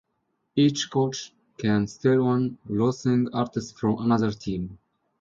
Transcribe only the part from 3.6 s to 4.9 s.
from another team.